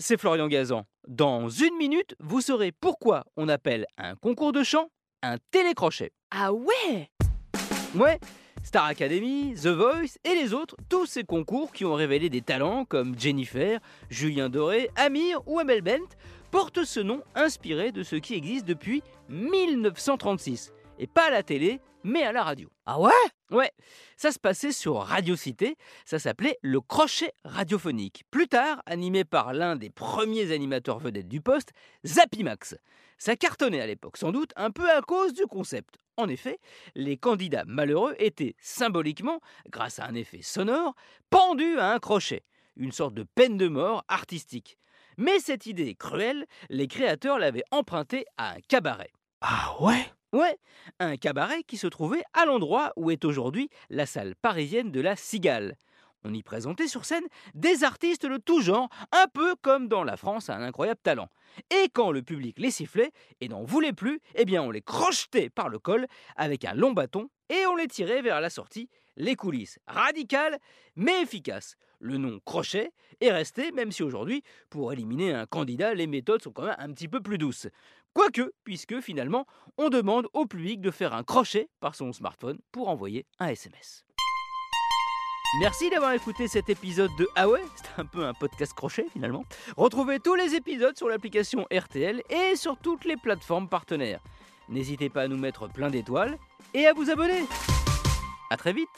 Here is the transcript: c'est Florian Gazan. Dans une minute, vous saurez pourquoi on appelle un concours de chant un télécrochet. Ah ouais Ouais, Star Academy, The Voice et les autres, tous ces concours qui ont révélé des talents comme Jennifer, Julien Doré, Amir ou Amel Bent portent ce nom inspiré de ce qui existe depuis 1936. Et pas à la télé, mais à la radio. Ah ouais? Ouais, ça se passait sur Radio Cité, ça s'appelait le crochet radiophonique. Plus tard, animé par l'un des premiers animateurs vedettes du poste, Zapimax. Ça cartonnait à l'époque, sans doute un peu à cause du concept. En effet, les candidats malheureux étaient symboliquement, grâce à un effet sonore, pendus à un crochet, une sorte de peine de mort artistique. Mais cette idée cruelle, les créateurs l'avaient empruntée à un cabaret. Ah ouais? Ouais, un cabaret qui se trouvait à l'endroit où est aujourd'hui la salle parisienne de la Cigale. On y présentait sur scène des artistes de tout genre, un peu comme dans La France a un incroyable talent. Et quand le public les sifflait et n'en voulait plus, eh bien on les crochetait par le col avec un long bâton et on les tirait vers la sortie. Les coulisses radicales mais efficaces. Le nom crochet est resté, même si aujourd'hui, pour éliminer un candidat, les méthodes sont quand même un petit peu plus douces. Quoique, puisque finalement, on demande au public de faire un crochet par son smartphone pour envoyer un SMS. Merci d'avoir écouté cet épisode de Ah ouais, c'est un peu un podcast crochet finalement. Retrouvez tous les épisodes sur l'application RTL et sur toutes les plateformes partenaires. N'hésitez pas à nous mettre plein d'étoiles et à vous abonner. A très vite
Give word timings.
c'est 0.00 0.18
Florian 0.18 0.48
Gazan. 0.48 0.86
Dans 1.06 1.48
une 1.48 1.76
minute, 1.76 2.16
vous 2.18 2.40
saurez 2.40 2.72
pourquoi 2.72 3.24
on 3.36 3.48
appelle 3.48 3.86
un 3.98 4.16
concours 4.16 4.52
de 4.52 4.62
chant 4.62 4.88
un 5.22 5.36
télécrochet. 5.50 6.10
Ah 6.30 6.52
ouais 6.52 7.10
Ouais, 7.94 8.18
Star 8.64 8.86
Academy, 8.86 9.54
The 9.54 9.66
Voice 9.66 10.16
et 10.24 10.34
les 10.34 10.54
autres, 10.54 10.76
tous 10.88 11.04
ces 11.04 11.24
concours 11.24 11.72
qui 11.72 11.84
ont 11.84 11.94
révélé 11.94 12.30
des 12.30 12.40
talents 12.40 12.86
comme 12.86 13.18
Jennifer, 13.18 13.80
Julien 14.08 14.48
Doré, 14.48 14.88
Amir 14.96 15.42
ou 15.46 15.58
Amel 15.58 15.82
Bent 15.82 16.16
portent 16.50 16.84
ce 16.84 17.00
nom 17.00 17.22
inspiré 17.34 17.92
de 17.92 18.02
ce 18.02 18.16
qui 18.16 18.34
existe 18.34 18.66
depuis 18.66 19.02
1936. 19.28 20.72
Et 21.02 21.06
pas 21.06 21.28
à 21.28 21.30
la 21.30 21.42
télé, 21.42 21.80
mais 22.04 22.22
à 22.24 22.30
la 22.30 22.44
radio. 22.44 22.70
Ah 22.84 23.00
ouais? 23.00 23.10
Ouais, 23.50 23.72
ça 24.18 24.32
se 24.32 24.38
passait 24.38 24.70
sur 24.70 24.96
Radio 24.96 25.34
Cité, 25.34 25.76
ça 26.04 26.18
s'appelait 26.18 26.58
le 26.60 26.82
crochet 26.82 27.32
radiophonique. 27.42 28.24
Plus 28.30 28.48
tard, 28.48 28.82
animé 28.84 29.24
par 29.24 29.54
l'un 29.54 29.76
des 29.76 29.88
premiers 29.88 30.52
animateurs 30.52 30.98
vedettes 30.98 31.26
du 31.26 31.40
poste, 31.40 31.72
Zapimax. 32.06 32.76
Ça 33.16 33.34
cartonnait 33.34 33.80
à 33.80 33.86
l'époque, 33.86 34.18
sans 34.18 34.30
doute 34.30 34.52
un 34.56 34.70
peu 34.70 34.90
à 34.90 35.00
cause 35.00 35.32
du 35.32 35.46
concept. 35.46 35.96
En 36.18 36.28
effet, 36.28 36.58
les 36.94 37.16
candidats 37.16 37.64
malheureux 37.66 38.14
étaient 38.18 38.54
symboliquement, 38.60 39.40
grâce 39.70 40.00
à 40.00 40.04
un 40.04 40.14
effet 40.14 40.42
sonore, 40.42 40.94
pendus 41.30 41.78
à 41.78 41.92
un 41.92 41.98
crochet, 41.98 42.44
une 42.76 42.92
sorte 42.92 43.14
de 43.14 43.24
peine 43.34 43.56
de 43.56 43.68
mort 43.68 44.04
artistique. 44.08 44.76
Mais 45.16 45.40
cette 45.40 45.64
idée 45.64 45.94
cruelle, 45.94 46.44
les 46.68 46.88
créateurs 46.88 47.38
l'avaient 47.38 47.64
empruntée 47.70 48.26
à 48.36 48.50
un 48.50 48.60
cabaret. 48.68 49.10
Ah 49.40 49.76
ouais? 49.80 50.04
Ouais, 50.32 50.58
un 51.00 51.16
cabaret 51.16 51.64
qui 51.64 51.76
se 51.76 51.88
trouvait 51.88 52.22
à 52.34 52.44
l'endroit 52.44 52.92
où 52.94 53.10
est 53.10 53.24
aujourd'hui 53.24 53.68
la 53.88 54.06
salle 54.06 54.36
parisienne 54.36 54.92
de 54.92 55.00
la 55.00 55.16
Cigale. 55.16 55.76
On 56.22 56.32
y 56.32 56.44
présentait 56.44 56.86
sur 56.86 57.04
scène 57.04 57.24
des 57.54 57.82
artistes 57.82 58.26
de 58.26 58.36
tout 58.36 58.60
genre, 58.60 58.88
un 59.10 59.26
peu 59.26 59.56
comme 59.60 59.88
dans 59.88 60.04
La 60.04 60.16
France 60.16 60.48
a 60.48 60.54
un 60.54 60.62
incroyable 60.62 61.00
talent. 61.02 61.28
Et 61.70 61.88
quand 61.92 62.12
le 62.12 62.22
public 62.22 62.60
les 62.60 62.70
sifflait 62.70 63.10
et 63.40 63.48
n'en 63.48 63.64
voulait 63.64 63.92
plus, 63.92 64.20
eh 64.36 64.44
bien 64.44 64.62
on 64.62 64.70
les 64.70 64.82
crochetait 64.82 65.50
par 65.50 65.68
le 65.68 65.80
col 65.80 66.06
avec 66.36 66.64
un 66.64 66.74
long 66.74 66.92
bâton 66.92 67.28
et 67.48 67.66
on 67.66 67.74
les 67.74 67.88
tirait 67.88 68.22
vers 68.22 68.40
la 68.40 68.50
sortie. 68.50 68.88
Les 69.16 69.34
coulisses 69.34 69.80
radicales 69.88 70.58
mais 70.94 71.22
efficaces. 71.22 71.74
Le 71.98 72.18
nom 72.18 72.38
crochet 72.44 72.92
est 73.20 73.32
resté, 73.32 73.72
même 73.72 73.92
si 73.92 74.02
aujourd'hui, 74.02 74.42
pour 74.68 74.92
éliminer 74.92 75.32
un 75.32 75.46
candidat, 75.46 75.94
les 75.94 76.06
méthodes 76.06 76.42
sont 76.42 76.52
quand 76.52 76.64
même 76.64 76.76
un 76.78 76.92
petit 76.92 77.08
peu 77.08 77.20
plus 77.20 77.38
douces. 77.38 77.68
Quoique, 78.12 78.52
puisque 78.64 79.00
finalement, 79.00 79.46
on 79.78 79.88
demande 79.88 80.26
au 80.32 80.46
public 80.46 80.80
de 80.80 80.90
faire 80.90 81.14
un 81.14 81.22
crochet 81.22 81.68
par 81.80 81.94
son 81.94 82.12
smartphone 82.12 82.58
pour 82.72 82.88
envoyer 82.88 83.26
un 83.38 83.48
SMS. 83.48 84.04
Merci 85.58 85.90
d'avoir 85.90 86.12
écouté 86.12 86.46
cet 86.46 86.68
épisode 86.68 87.10
de 87.18 87.26
Ah 87.34 87.48
ouais, 87.48 87.62
c'est 87.74 88.00
un 88.00 88.04
peu 88.06 88.24
un 88.24 88.34
podcast 88.34 88.72
crochet 88.72 89.06
finalement. 89.12 89.44
Retrouvez 89.76 90.20
tous 90.20 90.36
les 90.36 90.54
épisodes 90.54 90.96
sur 90.96 91.08
l'application 91.08 91.66
RTL 91.72 92.22
et 92.30 92.54
sur 92.54 92.76
toutes 92.76 93.04
les 93.04 93.16
plateformes 93.16 93.68
partenaires. 93.68 94.22
N'hésitez 94.68 95.08
pas 95.08 95.22
à 95.22 95.28
nous 95.28 95.38
mettre 95.38 95.68
plein 95.68 95.90
d'étoiles 95.90 96.38
et 96.72 96.86
à 96.86 96.92
vous 96.92 97.10
abonner. 97.10 97.42
A 98.50 98.56
très 98.56 98.72
vite 98.72 98.88